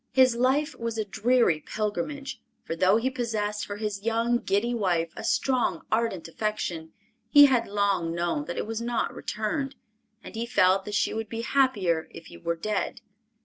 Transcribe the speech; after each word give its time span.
His 0.13 0.35
life 0.35 0.73
was 0.79 0.97
a 0.97 1.05
dreary 1.05 1.59
pilgrimage, 1.59 2.41
for 2.63 2.75
though 2.75 2.97
he 2.97 3.11
possessed 3.11 3.67
for 3.67 3.77
his 3.77 4.01
young, 4.01 4.39
giddy 4.39 4.73
wife, 4.73 5.13
a 5.15 5.23
strong, 5.23 5.83
ardent 5.91 6.27
affection, 6.27 6.91
he 7.29 7.45
had 7.45 7.67
long 7.67 8.11
known 8.11 8.45
that 8.45 8.57
it 8.57 8.65
was 8.65 8.81
not 8.81 9.13
returned, 9.13 9.75
and 10.23 10.33
he 10.33 10.47
felt 10.47 10.85
that 10.85 10.95
she 10.95 11.13
would 11.13 11.29
be 11.29 11.41
happier 11.41 12.07
if 12.09 12.25
he 12.25 12.37
were 12.39 12.55
dead. 12.55 13.01